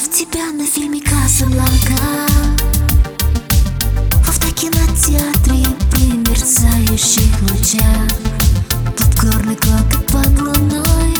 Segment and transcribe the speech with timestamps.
[0.00, 1.94] тебя на фильме Касабланка
[4.24, 8.08] В автокинотеатре при мерцающих лучах
[8.96, 11.16] Попкорн и кока под луной.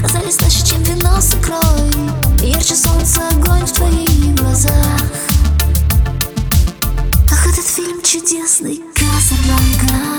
[0.00, 5.02] Казались слаще, чем вино с икрой Ярче солнца огонь в твоих глазах.
[7.30, 10.13] Ах, этот фильм чудесный, Касабланка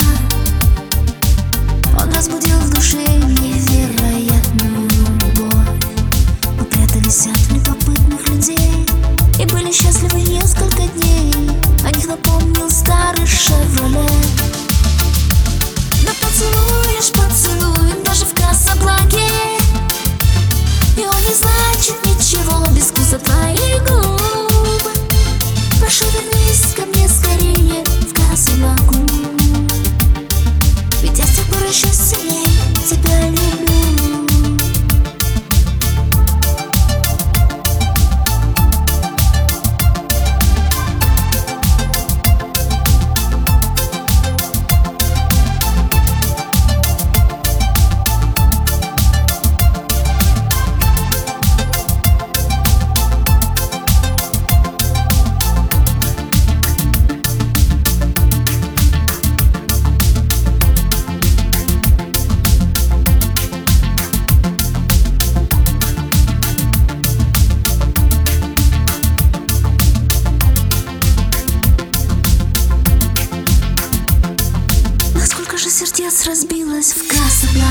[76.06, 77.64] Сердец разбилось в красном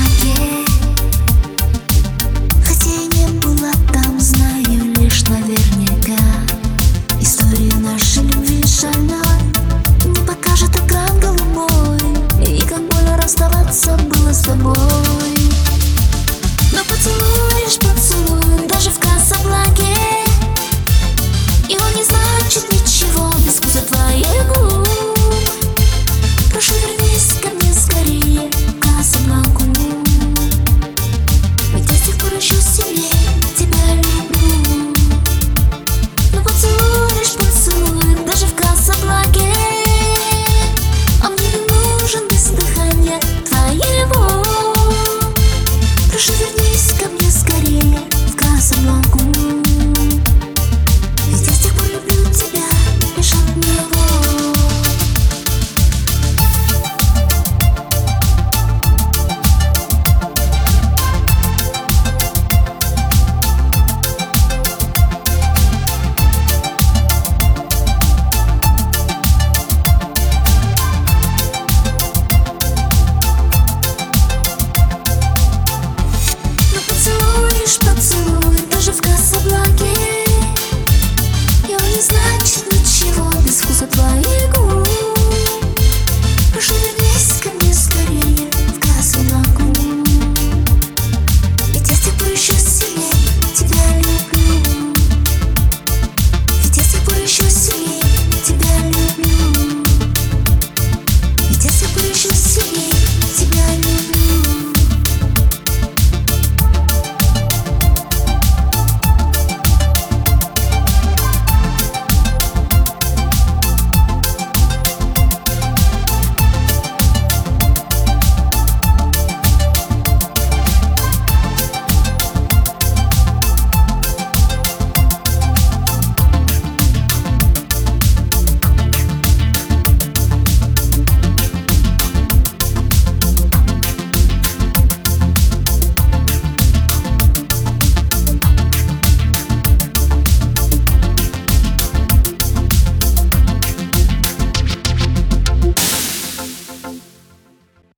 [2.65, 6.21] Хотя и не была там, знаю лишь наверняка.
[7.21, 9.21] Историю нашей любви шальной
[10.03, 12.01] Не покажет экран голубой.
[12.45, 15.14] И как больно расставаться было с тобой.